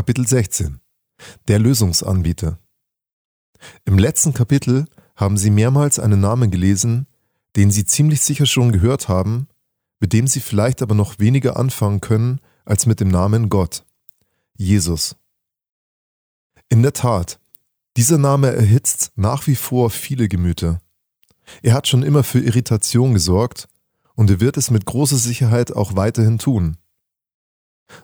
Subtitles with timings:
[0.00, 0.80] Kapitel 16
[1.48, 2.58] Der Lösungsanbieter
[3.84, 7.06] Im letzten Kapitel haben Sie mehrmals einen Namen gelesen,
[7.54, 9.46] den Sie ziemlich sicher schon gehört haben,
[9.98, 13.84] mit dem Sie vielleicht aber noch weniger anfangen können als mit dem Namen Gott,
[14.56, 15.16] Jesus.
[16.70, 17.38] In der Tat,
[17.98, 20.80] dieser Name erhitzt nach wie vor viele Gemüter.
[21.60, 23.68] Er hat schon immer für Irritation gesorgt
[24.14, 26.78] und er wird es mit großer Sicherheit auch weiterhin tun.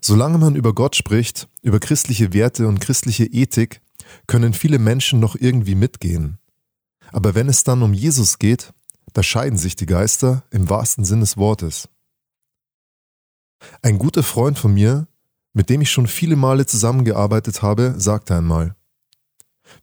[0.01, 3.81] Solange man über Gott spricht, über christliche Werte und christliche Ethik,
[4.27, 6.39] können viele Menschen noch irgendwie mitgehen.
[7.13, 8.73] Aber wenn es dann um Jesus geht,
[9.13, 11.89] da scheiden sich die Geister im wahrsten Sinn des Wortes.
[13.83, 15.07] Ein guter Freund von mir,
[15.53, 18.77] mit dem ich schon viele Male zusammengearbeitet habe, sagte einmal,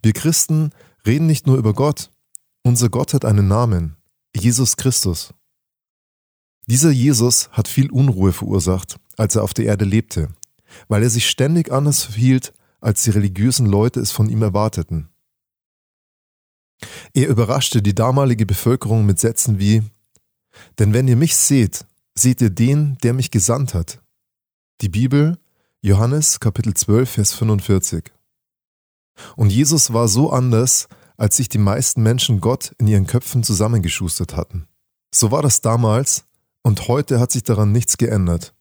[0.01, 0.71] wir Christen
[1.05, 2.11] reden nicht nur über Gott,
[2.61, 3.97] unser Gott hat einen Namen,
[4.35, 5.33] Jesus Christus.
[6.67, 10.29] Dieser Jesus hat viel Unruhe verursacht, als er auf der Erde lebte,
[10.87, 15.09] weil er sich ständig anders verhielt, als die religiösen Leute es von ihm erwarteten.
[17.13, 19.83] Er überraschte die damalige Bevölkerung mit Sätzen wie
[20.79, 24.01] Denn wenn ihr mich seht, seht ihr den, der mich gesandt hat.
[24.81, 25.37] Die Bibel,
[25.81, 28.11] Johannes Kapitel 12, Vers 45.
[29.35, 34.35] Und Jesus war so anders, als sich die meisten Menschen Gott in ihren Köpfen zusammengeschustert
[34.35, 34.67] hatten.
[35.13, 36.25] So war das damals
[36.63, 38.53] und heute hat sich daran nichts geändert.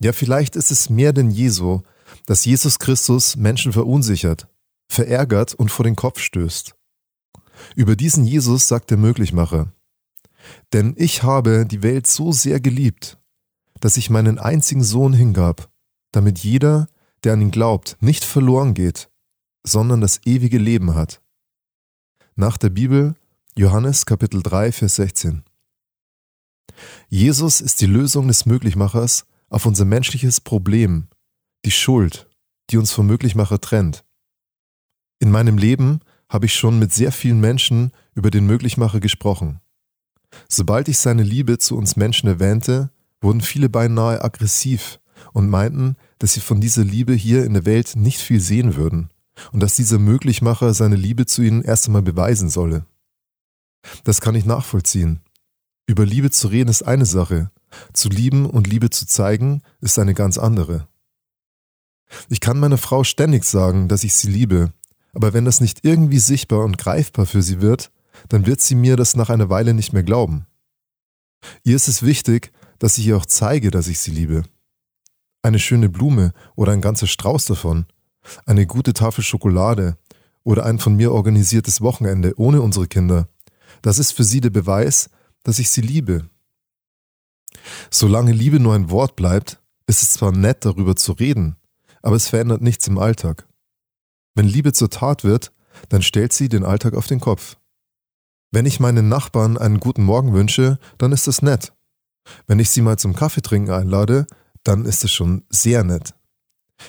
[0.00, 1.82] Ja, vielleicht ist es mehr denn je so,
[2.26, 4.48] dass Jesus Christus Menschen verunsichert,
[4.88, 6.74] verärgert und vor den Kopf stößt.
[7.76, 9.72] Über diesen Jesus sagt der Möglichmacher,
[10.72, 13.18] denn ich habe die Welt so sehr geliebt,
[13.80, 15.70] dass ich meinen einzigen Sohn hingab,
[16.12, 16.88] damit jeder,
[17.22, 19.10] der an ihn glaubt, nicht verloren geht,
[19.62, 21.20] sondern das ewige Leben hat.
[22.34, 23.16] Nach der Bibel
[23.54, 25.44] Johannes Kapitel 3, Vers 16.
[27.10, 31.08] Jesus ist die Lösung des Möglichmachers auf unser menschliches Problem,
[31.66, 32.28] die Schuld,
[32.70, 34.04] die uns vom Möglichmacher trennt.
[35.18, 39.60] In meinem Leben habe ich schon mit sehr vielen Menschen über den Möglichmacher gesprochen.
[40.48, 45.00] Sobald ich seine Liebe zu uns Menschen erwähnte, wurden viele beinahe aggressiv
[45.32, 49.10] und meinten, dass sie von dieser Liebe hier in der Welt nicht viel sehen würden
[49.52, 52.86] und dass dieser Möglichmacher seine Liebe zu ihnen erst einmal beweisen solle.
[54.04, 55.20] Das kann ich nachvollziehen.
[55.86, 57.50] Über Liebe zu reden ist eine Sache,
[57.92, 60.88] zu lieben und Liebe zu zeigen ist eine ganz andere.
[62.28, 64.72] Ich kann meiner Frau ständig sagen, dass ich sie liebe,
[65.12, 67.90] aber wenn das nicht irgendwie sichtbar und greifbar für sie wird,
[68.28, 70.46] dann wird sie mir das nach einer Weile nicht mehr glauben.
[71.62, 74.42] Ihr ist es wichtig, dass ich ihr auch zeige, dass ich sie liebe.
[75.42, 77.86] Eine schöne Blume oder ein ganzer Strauß davon
[78.46, 79.96] eine gute Tafel Schokolade
[80.44, 83.28] oder ein von mir organisiertes Wochenende ohne unsere Kinder,
[83.82, 85.10] das ist für sie der Beweis,
[85.42, 86.28] dass ich sie liebe.
[87.90, 91.56] Solange Liebe nur ein Wort bleibt, ist es zwar nett darüber zu reden,
[92.02, 93.48] aber es verändert nichts im Alltag.
[94.34, 95.52] Wenn Liebe zur Tat wird,
[95.88, 97.56] dann stellt sie den Alltag auf den Kopf.
[98.52, 101.72] Wenn ich meinen Nachbarn einen guten Morgen wünsche, dann ist das nett.
[102.46, 104.26] Wenn ich sie mal zum Kaffeetrinken einlade,
[104.64, 106.14] dann ist es schon sehr nett.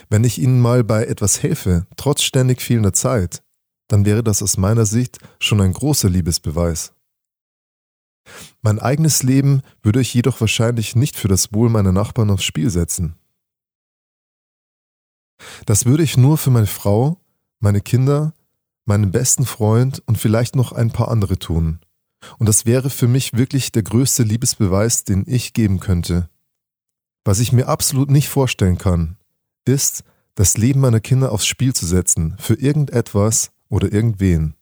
[0.10, 3.44] Wenn ich Ihnen mal bei etwas helfe, trotz ständig fehlender Zeit,
[3.88, 6.94] dann wäre das aus meiner Sicht schon ein großer Liebesbeweis.
[8.62, 12.70] Mein eigenes Leben würde ich jedoch wahrscheinlich nicht für das Wohl meiner Nachbarn aufs Spiel
[12.70, 13.16] setzen.
[15.66, 17.18] Das würde ich nur für meine Frau,
[17.60, 18.34] meine Kinder,
[18.86, 21.80] meinen besten Freund und vielleicht noch ein paar andere tun.
[22.38, 26.30] Und das wäre für mich wirklich der größte Liebesbeweis, den ich geben könnte.
[27.24, 29.18] Was ich mir absolut nicht vorstellen kann,
[29.66, 30.04] ist,
[30.36, 34.56] das Leben meiner Kinder aufs Spiel zu setzen, für irgendetwas oder irgendwen.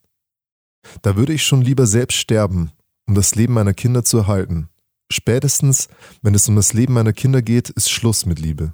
[1.01, 2.71] Da würde ich schon lieber selbst sterben,
[3.09, 4.69] um das Leben meiner Kinder zu erhalten.
[5.11, 5.89] Spätestens,
[6.21, 8.73] wenn es um das Leben meiner Kinder geht, ist Schluss mit Liebe.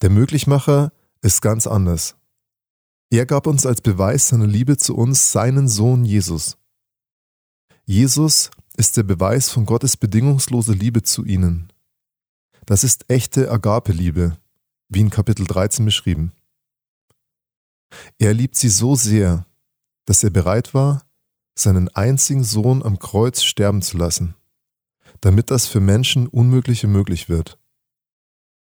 [0.00, 2.14] Der Möglichmacher ist ganz anders.
[3.10, 6.56] Er gab uns als Beweis seiner Liebe zu uns seinen Sohn Jesus.
[7.84, 11.72] Jesus ist der Beweis von Gottes bedingungsloser Liebe zu ihnen.
[12.64, 14.36] Das ist echte Agape-Liebe,
[14.88, 16.32] wie in Kapitel 13 beschrieben.
[18.18, 19.46] Er liebt sie so sehr,
[20.04, 21.04] dass er bereit war,
[21.54, 24.34] seinen einzigen Sohn am Kreuz sterben zu lassen,
[25.20, 27.58] damit das für Menschen Unmögliche möglich wird.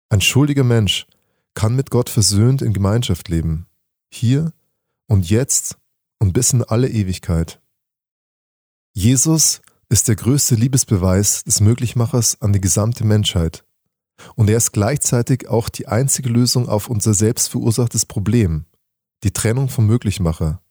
[0.08, 1.06] Ein schuldiger Mensch
[1.54, 3.66] kann mit Gott versöhnt in Gemeinschaft leben,
[4.12, 4.52] hier
[5.06, 5.78] und jetzt
[6.18, 7.60] und bis in alle Ewigkeit.
[8.92, 13.64] Jesus ist der größte Liebesbeweis des Möglichmachers an die gesamte Menschheit
[14.34, 18.66] und er ist gleichzeitig auch die einzige Lösung auf unser selbst verursachtes Problem,
[19.22, 20.62] die Trennung vom Möglichmacher,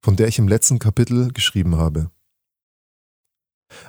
[0.00, 2.10] von der ich im letzten Kapitel geschrieben habe.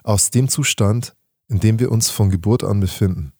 [0.04, 1.16] Aus dem Zustand,
[1.48, 3.34] in dem wir uns von Geburt an befinden.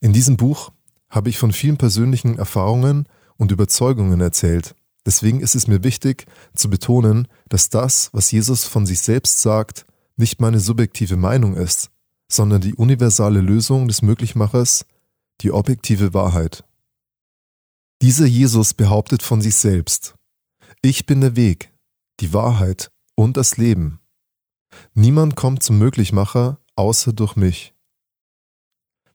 [0.00, 0.72] In diesem Buch
[1.08, 3.06] habe ich von vielen persönlichen Erfahrungen
[3.36, 4.74] und Überzeugungen erzählt.
[5.04, 9.84] Deswegen ist es mir wichtig zu betonen, dass das, was Jesus von sich selbst sagt,
[10.16, 11.90] nicht meine subjektive Meinung ist,
[12.28, 14.86] sondern die universale Lösung des Möglichmachers,
[15.40, 16.64] die objektive Wahrheit.
[18.00, 20.14] Dieser Jesus behauptet von sich selbst,
[20.80, 21.72] ich bin der Weg,
[22.20, 24.00] die Wahrheit und das Leben.
[24.94, 27.74] Niemand kommt zum Möglichmacher außer durch mich.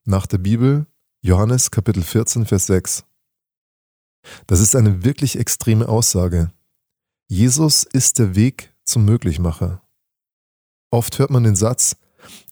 [0.04, 0.86] Nach der Bibel
[1.22, 3.06] Johannes Kapitel 14, Vers 6.
[4.46, 6.54] Das ist eine wirklich extreme Aussage.
[7.28, 9.82] Jesus ist der Weg zum Möglichmacher.
[10.92, 11.98] Oft hört man den Satz,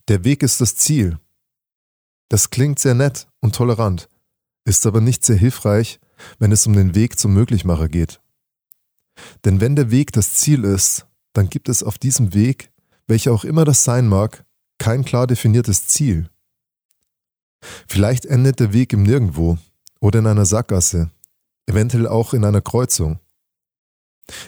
[0.08, 1.18] der Weg ist das Ziel.
[2.28, 4.08] Das klingt sehr nett und tolerant,
[4.64, 6.00] ist aber nicht sehr hilfreich,
[6.38, 8.20] wenn es um den Weg zum Möglichmacher geht.
[9.44, 12.70] Denn wenn der Weg das Ziel ist, dann gibt es auf diesem Weg,
[13.06, 14.44] welcher auch immer das sein mag,
[14.78, 16.28] kein klar definiertes Ziel.
[17.88, 19.58] Vielleicht endet der Weg im Nirgendwo
[20.00, 21.10] oder in einer Sackgasse,
[21.66, 23.18] eventuell auch in einer Kreuzung.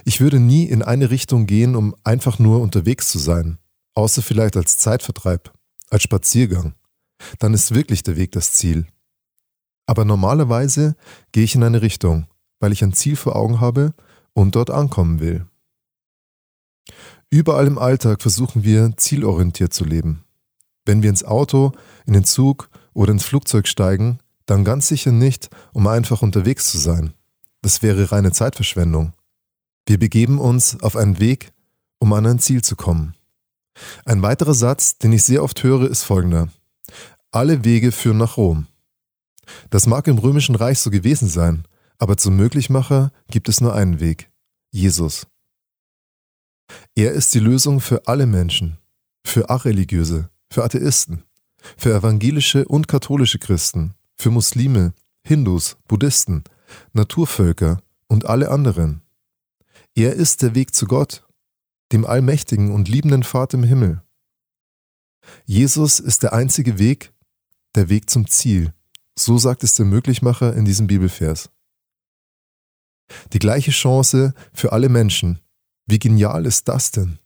[0.05, 3.59] Ich würde nie in eine Richtung gehen, um einfach nur unterwegs zu sein,
[3.95, 5.53] außer vielleicht als Zeitvertreib,
[5.91, 6.75] als Spaziergang.
[7.39, 8.87] Dann ist wirklich der Weg das Ziel.
[9.87, 10.97] Aber normalerweise
[11.33, 12.27] gehe ich in eine Richtung,
[12.61, 13.95] weil ich ein Ziel vor Augen habe
[14.39, 15.47] und dort ankommen will.
[17.29, 20.25] Überall im Alltag versuchen wir zielorientiert zu leben.
[20.87, 21.73] Wenn wir ins Auto,
[22.07, 26.79] in den Zug oder ins Flugzeug steigen, dann ganz sicher nicht, um einfach unterwegs zu
[26.79, 27.13] sein.
[27.61, 29.13] Das wäre reine Zeitverschwendung.
[29.87, 31.53] Wir begeben uns auf einen Weg,
[31.99, 33.15] um an ein Ziel zu kommen.
[34.05, 36.49] Ein weiterer Satz, den ich sehr oft höre, ist folgender.
[37.31, 38.67] Alle Wege führen nach Rom.
[39.71, 41.65] Das mag im römischen Reich so gewesen sein,
[41.99, 44.31] aber zum Möglichmacher gibt es nur einen Weg.
[44.71, 45.27] Jesus.
[46.95, 48.79] Er ist die Lösung für alle Menschen,
[49.25, 51.25] für Achreligiöse, für Atheisten,
[51.77, 54.93] für evangelische und katholische Christen, für Muslime,
[55.25, 56.45] Hindus, Buddhisten,
[56.93, 59.03] Naturvölker und alle anderen.
[59.95, 61.27] Er ist der Weg zu Gott,
[61.93, 64.03] dem allmächtigen und liebenden Vater im Himmel.
[65.45, 67.13] Jesus ist der einzige Weg,
[67.75, 68.73] der Weg zum Ziel.
[69.19, 71.51] So sagt es der Möglichmacher in diesem Bibelvers.
[73.33, 75.41] Die gleiche Chance für alle Menschen.
[75.87, 77.19] Wie genial ist das denn?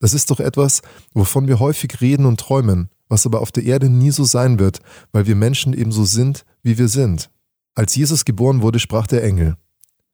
[0.00, 3.88] Das ist doch etwas, wovon wir häufig reden und träumen, was aber auf der Erde
[3.88, 4.80] nie so sein wird,
[5.12, 7.30] weil wir Menschen ebenso sind, wie wir sind.
[7.74, 9.56] Als Jesus geboren wurde, sprach der Engel,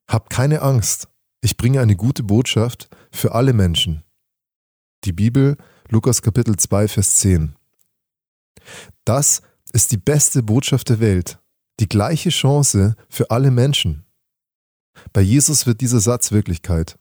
[0.06, 1.08] Habt keine Angst,
[1.40, 4.02] ich bringe eine gute Botschaft für alle Menschen.
[5.04, 5.56] Die Bibel,
[5.88, 7.54] Lukas Kapitel 2, Vers 10.
[9.04, 9.42] Das
[9.72, 11.38] ist die beste Botschaft der Welt,
[11.80, 14.03] die gleiche Chance für alle Menschen.
[15.12, 16.98] Bei Jesus wird dieser Satz Wirklichkeit.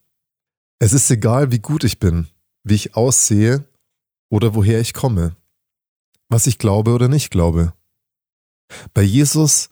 [0.80, 2.28] Es ist egal, wie gut ich bin,
[2.64, 3.66] wie ich aussehe
[4.30, 5.36] oder woher ich komme
[6.34, 7.74] was ich glaube oder nicht glaube.
[8.94, 9.70] Bei Jesus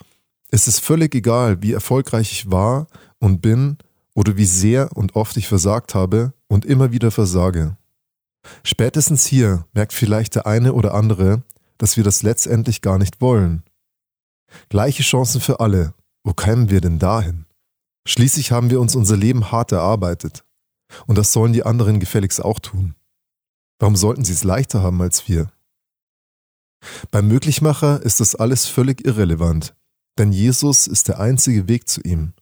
[0.51, 2.87] ist es völlig egal, wie erfolgreich ich war
[3.19, 3.77] und bin
[4.13, 7.77] oder wie sehr und oft ich versagt habe und immer wieder versage.
[8.63, 11.41] Spätestens hier merkt vielleicht der eine oder andere,
[11.77, 13.63] dass wir das letztendlich gar nicht wollen.
[14.69, 15.93] Gleiche Chancen für alle.
[16.23, 17.45] Wo kämen wir denn dahin?
[18.07, 20.43] Schließlich haben wir uns unser Leben hart erarbeitet.
[21.07, 22.95] Und das sollen die anderen gefälligst auch tun.
[23.79, 25.51] Warum sollten sie es leichter haben als wir?
[27.11, 29.75] Beim Möglichmacher ist das alles völlig irrelevant,
[30.17, 32.33] denn Jesus ist der einzige Weg zu ihm.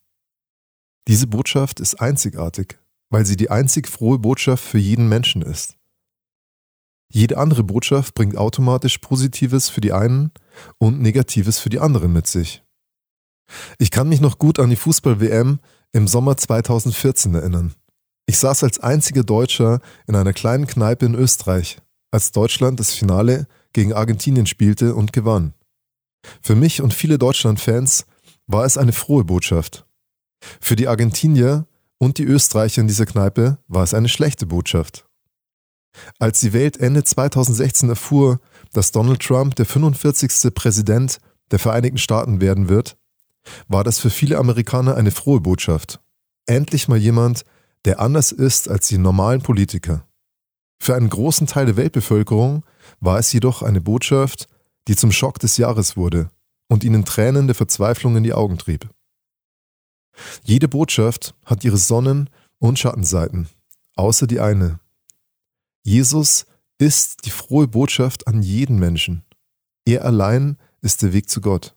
[1.08, 5.76] Diese Botschaft ist einzigartig, weil sie die einzig frohe Botschaft für jeden Menschen ist.
[7.12, 10.32] Jede andere Botschaft bringt automatisch Positives für die einen
[10.78, 12.64] und Negatives für die anderen mit sich.
[13.78, 15.60] Ich kann mich noch gut an die Fußball-WM
[15.92, 17.74] im Sommer 2014 erinnern.
[18.26, 21.80] Ich saß als einziger Deutscher in einer kleinen Kneipe in Österreich,
[22.12, 25.54] als Deutschland das Finale gegen Argentinien spielte und gewann.
[26.42, 28.06] Für mich und viele Deutschland-Fans
[28.46, 29.86] war es eine frohe Botschaft.
[30.62, 31.66] Für die Argentinier
[31.98, 35.06] und die Österreicher in dieser Kneipe war es eine schlechte Botschaft.
[36.20, 38.40] Als die Welt Ende 2016 erfuhr,
[38.74, 40.54] dass Donald Trump der 45.
[40.54, 41.20] Präsident
[41.52, 42.98] der Vereinigten Staaten werden wird,
[43.68, 46.00] war das für viele Amerikaner eine frohe Botschaft.
[46.46, 47.46] Endlich mal jemand,
[47.86, 50.06] der anders ist als die normalen Politiker.
[50.82, 52.64] Für einen großen Teil der Weltbevölkerung
[53.00, 54.48] war es jedoch eine Botschaft,
[54.88, 56.30] die zum Schock des Jahres wurde
[56.70, 58.90] und ihnen Tränen der Verzweiflung in die Augen trieb.
[60.44, 62.30] Jede Botschaft hat ihre Sonnen-
[62.60, 63.50] und Schattenseiten,
[63.96, 64.80] außer die eine.
[65.84, 66.46] Jesus
[66.78, 69.24] ist die frohe Botschaft an jeden Menschen.
[69.86, 71.76] Er allein ist der Weg zu Gott.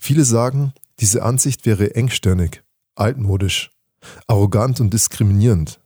[0.00, 2.62] Viele sagen, diese Ansicht wäre engstirnig,
[2.94, 3.70] altmodisch,
[4.26, 5.80] arrogant und diskriminierend.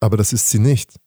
[0.00, 0.98] Aber das ist sie nicht.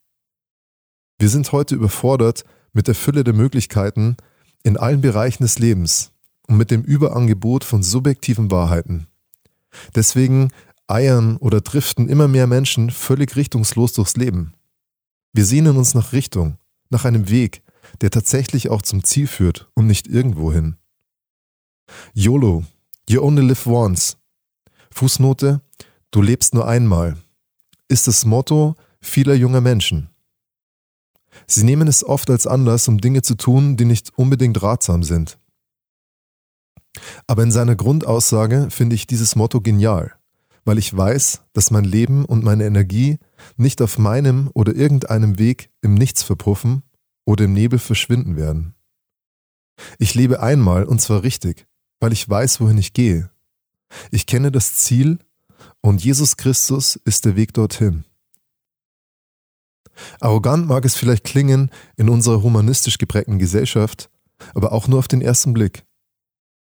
[1.17, 4.17] Wir sind heute überfordert mit der Fülle der Möglichkeiten
[4.63, 6.11] in allen Bereichen des Lebens.
[6.47, 9.07] und mit dem Überangebot von subjektiven Wahrheiten.
[9.95, 10.49] Deswegen
[10.87, 14.53] eiern oder driften immer mehr Menschen völlig richtungslos durchs Leben.
[15.31, 16.57] Wir sehnen uns nach Richtung,
[16.89, 17.61] nach einem Weg,
[18.01, 20.75] der tatsächlich auch zum Ziel führt und nicht irgendwohin.
[22.13, 22.63] YOLO,
[23.07, 24.17] you only live once.
[24.91, 25.61] Fußnote,
[26.11, 27.17] du lebst nur einmal,
[27.87, 30.09] ist das Motto vieler junger Menschen.
[31.47, 35.37] Sie nehmen es oft als Anlass, um Dinge zu tun, die nicht unbedingt ratsam sind.
[37.27, 40.13] Aber in seiner Grundaussage finde ich dieses Motto genial,
[40.65, 43.17] weil ich weiß, dass mein Leben und meine Energie
[43.55, 46.83] nicht auf meinem oder irgendeinem Weg im Nichts verpuffen
[47.25, 48.75] oder im Nebel verschwinden werden.
[49.99, 51.65] Ich lebe einmal und zwar richtig,
[52.01, 53.29] weil ich weiß, wohin ich gehe.
[54.09, 55.19] Ich kenne das Ziel
[55.79, 58.03] und Jesus Christus ist der Weg dorthin.
[60.19, 64.09] Arrogant mag es vielleicht klingen in unserer humanistisch geprägten Gesellschaft,
[64.53, 65.85] aber auch nur auf den ersten Blick.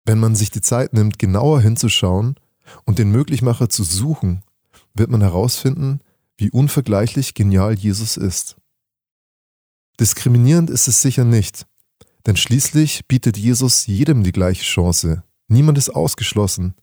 [0.05, 2.35] Wenn man sich die Zeit nimmt, genauer hinzuschauen
[2.83, 4.43] und den Möglichmacher zu suchen,
[4.93, 6.01] wird man herausfinden,
[6.37, 8.57] wie unvergleichlich genial Jesus ist.
[9.99, 11.65] Diskriminierend ist es sicher nicht,
[12.25, 15.23] denn schließlich bietet Jesus jedem die gleiche Chance.
[15.47, 16.75] Niemand ist ausgeschlossen.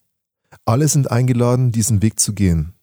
[0.65, 2.75] Alle sind eingeladen, diesen Weg zu gehen.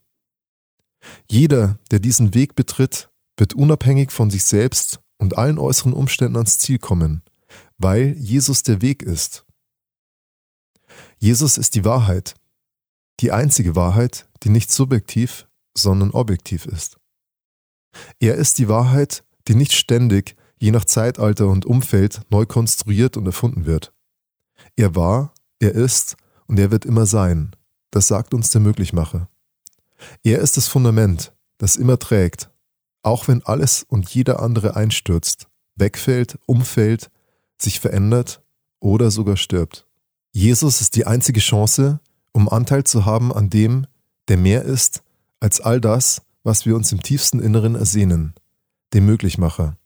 [1.29, 6.57] Jeder, der diesen Weg betritt, wird unabhängig von sich selbst und allen äußeren Umständen ans
[6.57, 7.21] Ziel kommen,
[7.77, 9.45] weil Jesus der Weg ist.
[11.19, 12.35] Jesus ist die Wahrheit,
[13.19, 16.97] die einzige Wahrheit, die nicht subjektiv, sondern objektiv ist.
[18.19, 23.25] Er ist die Wahrheit, die nicht ständig, je nach Zeitalter und Umfeld, neu konstruiert und
[23.25, 23.93] erfunden wird.
[24.75, 27.55] Er war, er ist und er wird immer sein.
[27.91, 29.29] Das sagt uns der Möglichmacher.
[30.23, 32.49] Er ist das Fundament, das immer trägt,
[33.01, 37.09] auch wenn alles und jeder andere einstürzt, wegfällt, umfällt,
[37.59, 38.41] sich verändert
[38.79, 39.87] oder sogar stirbt.
[40.31, 41.99] Jesus ist die einzige Chance,
[42.31, 43.87] um Anteil zu haben an dem,
[44.27, 45.01] der mehr ist
[45.39, 48.33] als all das, was wir uns im tiefsten Inneren ersehnen,
[48.93, 49.77] dem Möglichmacher.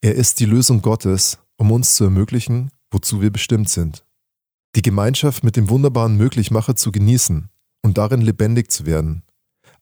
[0.00, 4.04] Er ist die Lösung Gottes, um uns zu ermöglichen, wozu wir bestimmt sind.
[4.74, 7.48] Die Gemeinschaft mit dem wunderbaren Möglichmacher zu genießen
[7.82, 9.22] und darin lebendig zu werden,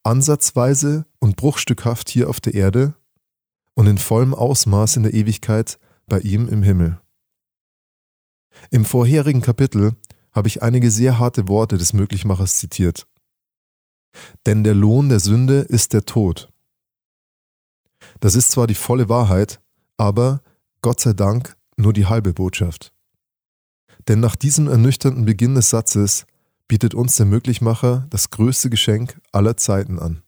[0.03, 2.95] ansatzweise und bruchstückhaft hier auf der Erde
[3.75, 7.01] und in vollem Ausmaß in der Ewigkeit bei ihm im Himmel.
[8.71, 9.97] Im vorherigen Kapitel
[10.33, 13.07] habe ich einige sehr harte Worte des Möglichmachers zitiert.
[14.47, 16.53] Denn der Lohn der Sünde ist der Tod.
[18.21, 19.61] Das ist zwar die volle Wahrheit,
[19.97, 20.43] aber
[20.83, 22.93] Gott sei Dank nur die halbe Botschaft.
[24.09, 26.27] Denn nach diesem ernüchternden Beginn des Satzes
[26.69, 30.23] bietet uns der Möglichmacher das größte Geschenk aller Zeiten an.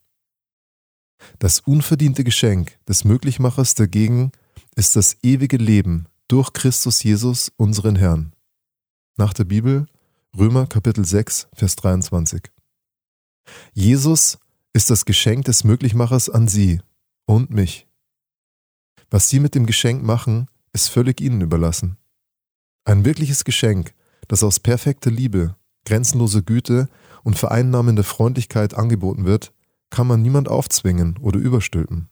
[1.39, 4.33] Das unverdiente Geschenk des Möglichmachers dagegen
[4.77, 8.33] ist das ewige Leben durch Christus Jesus, unseren Herrn.
[9.17, 9.87] Nach der Bibel
[10.37, 12.43] Römer Kapitel 6, Vers 23.
[13.73, 14.39] Jesus
[14.73, 16.81] ist das Geschenk des Möglichmachers an Sie
[17.27, 17.88] und mich.
[19.11, 21.97] Was Sie mit dem Geschenk machen, ist völlig Ihnen überlassen.
[22.85, 23.95] Ein wirkliches Geschenk,
[24.29, 25.57] das aus perfekter Liebe
[25.89, 26.89] grenzenlose Güte
[27.25, 29.53] und vereinnahmende Freundlichkeit angeboten wird,
[29.91, 32.11] kann man niemand aufzwingen oder überstülpen.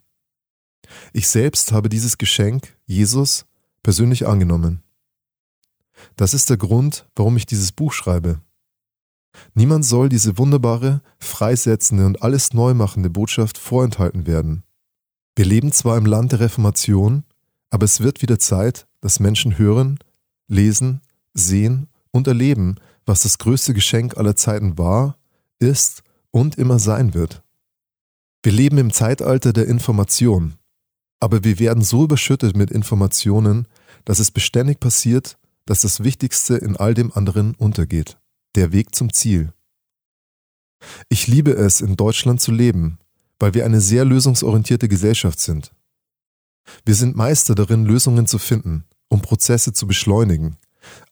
[1.13, 3.45] Ich selbst habe dieses Geschenk, Jesus,
[3.83, 4.83] persönlich angenommen.
[6.17, 8.41] Das ist der Grund, warum ich dieses Buch schreibe.
[9.55, 14.63] Niemand soll diese wunderbare, freisetzende und alles neu machende Botschaft vorenthalten werden.
[15.37, 17.23] Wir leben zwar im Land der Reformation,
[17.69, 19.99] aber es wird wieder Zeit, dass Menschen hören,
[20.49, 21.03] lesen,
[21.35, 25.19] sehen und erleben, was das größte Geschenk aller Zeiten war,
[25.59, 27.43] ist und immer sein wird.
[28.43, 30.55] Wir leben im Zeitalter der Information,
[31.21, 33.69] aber wir werden so überschüttet mit Informationen,
[34.07, 38.19] dass es beständig passiert, dass das Wichtigste in all dem anderen untergeht,
[38.55, 39.53] der Weg zum Ziel.
[41.09, 42.99] Ich liebe es, in Deutschland zu leben,
[43.39, 45.73] weil wir eine sehr lösungsorientierte Gesellschaft sind.
[46.85, 50.57] Wir sind Meister darin, Lösungen zu finden, um Prozesse zu beschleunigen,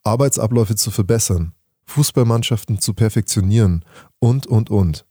[0.03, 1.55] Arbeitsabläufe zu verbessern
[1.87, 3.85] Fußballmannschaften zu perfektionieren
[4.19, 5.07] und, und, und.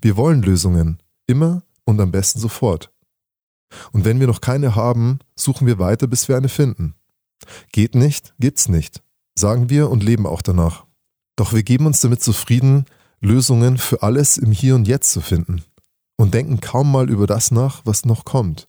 [0.00, 2.92] Wir wollen Lösungen, immer und am besten sofort.
[3.92, 6.94] Und wenn wir noch keine haben, suchen wir weiter, bis wir eine finden.
[7.72, 9.02] Geht nicht, gibt's nicht,
[9.34, 10.86] sagen wir und leben auch danach.
[11.36, 12.84] Doch wir geben uns damit zufrieden,
[13.20, 15.62] Lösungen für alles im Hier und Jetzt zu finden
[16.20, 18.68] und denken kaum mal über das nach, was noch kommt.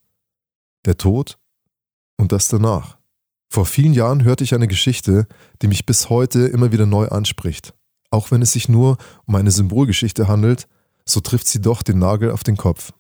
[0.86, 1.38] Der Tod
[2.18, 2.98] und das danach.
[3.50, 5.28] Vor vielen Jahren hörte ich eine Geschichte,
[5.62, 7.74] die mich bis heute immer wieder neu anspricht.
[8.10, 10.68] Auch wenn es sich nur um eine Symbolgeschichte handelt,
[11.06, 12.94] so trifft sie doch den Nagel auf den Kopf.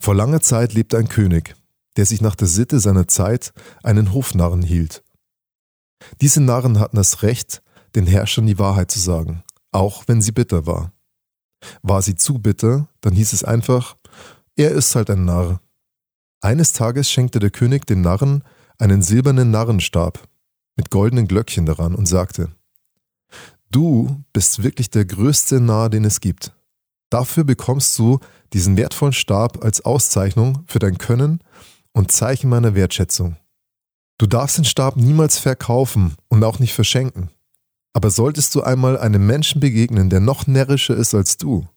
[0.00, 1.54] Vor langer Zeit lebte ein König,
[1.96, 3.52] der sich nach der Sitte seiner Zeit
[3.82, 5.02] einen Hofnarren hielt.
[6.22, 7.60] Diese Narren hatten das Recht,
[7.94, 10.92] den Herrschern die Wahrheit zu sagen, auch wenn sie bitter war.
[11.82, 13.96] War sie zu bitter, dann hieß es einfach,
[14.56, 15.60] er ist halt ein Narr.
[16.40, 18.44] Eines Tages schenkte der König den Narren
[18.78, 20.26] einen silbernen Narrenstab
[20.76, 22.50] mit goldenen Glöckchen daran und sagte,
[23.70, 26.52] Du bist wirklich der größte Narr, den es gibt.
[27.10, 28.18] Dafür bekommst du
[28.52, 31.40] diesen wertvollen Stab als Auszeichnung für dein Können
[31.92, 33.36] und Zeichen meiner Wertschätzung.
[34.18, 37.30] Du darfst den Stab niemals verkaufen und auch nicht verschenken.
[37.92, 41.68] Aber solltest du einmal einem Menschen begegnen, der noch närrischer ist als du,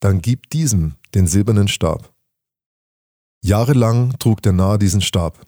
[0.00, 2.14] dann gib diesem den silbernen Stab.
[3.42, 5.46] Jahrelang trug der Narr diesen Stab.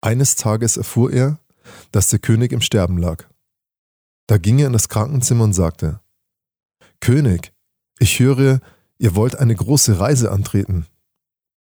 [0.00, 1.38] Eines Tages erfuhr er,
[1.92, 3.28] dass der König im Sterben lag.
[4.26, 6.00] Da ging er in das Krankenzimmer und sagte,
[7.00, 7.52] König,
[7.98, 8.60] ich höre,
[8.98, 10.86] ihr wollt eine große Reise antreten.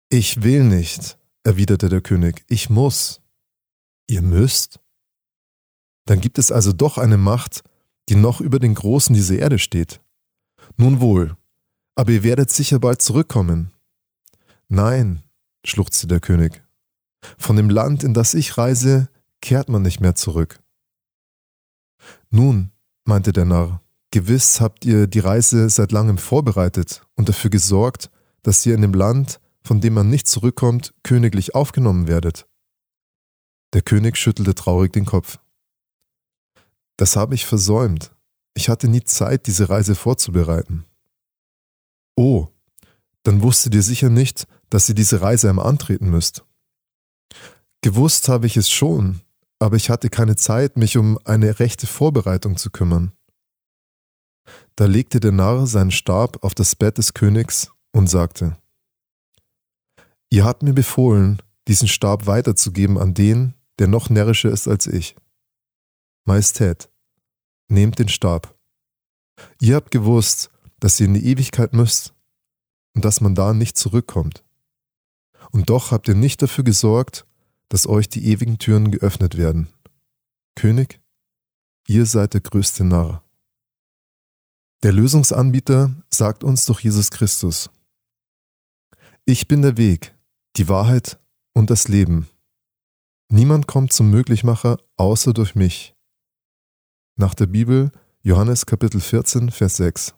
[0.10, 3.22] Ich will nicht, erwiderte der König, ich muss.
[4.08, 4.80] Ihr müsst?
[6.06, 7.64] Dann gibt es also doch eine Macht,
[8.10, 10.02] die noch über den Großen dieser Erde steht.
[10.78, 11.36] Nun wohl,
[11.96, 13.72] aber ihr werdet sicher bald zurückkommen.
[14.68, 15.24] Nein,
[15.66, 16.64] schluchzte der König.
[17.38, 19.10] Von dem Land, in das ich reise,
[19.42, 20.60] kehrt man nicht mehr zurück.
[22.30, 22.72] Nun,
[23.06, 23.82] meinte der Narr,
[24.12, 28.10] gewiss habt ihr die Reise seit langem vorbereitet und dafür gesorgt,
[28.42, 32.48] dass ihr in dem Land, von dem man nicht zurückkommt, königlich aufgenommen werdet.
[33.74, 35.40] Der König schüttelte traurig den Kopf.
[36.98, 38.12] Das habe ich versäumt.
[38.54, 40.86] Ich hatte nie Zeit, diese Reise vorzubereiten.
[42.16, 42.48] Oh,
[43.24, 46.44] dann wusstet ihr sicher nicht, dass ihr diese Reise einmal antreten müsst.
[47.82, 49.22] Gewusst habe ich es schon,
[49.60, 53.12] aber ich hatte keine Zeit, mich um eine rechte Vorbereitung zu kümmern.
[54.76, 58.58] Da legte der Narr seinen Stab auf das Bett des Königs und sagte,
[60.30, 65.16] Ihr habt mir befohlen, diesen Stab weiterzugeben an den, der noch närrischer ist als ich.
[66.26, 66.90] Majestät,
[67.68, 68.56] nehmt den Stab.
[69.60, 72.14] Ihr habt gewusst, dass ihr in die Ewigkeit müsst
[72.94, 74.44] und dass man da nicht zurückkommt.
[75.52, 77.26] Und doch habt ihr nicht dafür gesorgt,
[77.70, 79.68] dass euch die ewigen Türen geöffnet werden.
[80.56, 81.02] König,
[81.88, 83.24] ihr seid der größte Narr.
[84.84, 87.70] Der Lösungsanbieter sagt uns durch Jesus Christus,
[89.26, 90.14] ich bin der Weg,
[90.58, 91.20] die Wahrheit
[91.54, 92.30] und das Leben.
[93.30, 95.93] Niemand kommt zum Möglichmacher außer durch mich.
[97.16, 97.92] Nach der Bibel
[98.24, 100.16] Johannes Kapitel 14, Vers 6.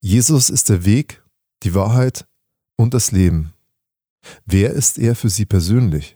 [0.00, 1.24] Jesus ist der Weg,
[1.64, 2.28] die Wahrheit
[2.76, 3.54] und das Leben.
[4.44, 6.15] Wer ist er für Sie persönlich?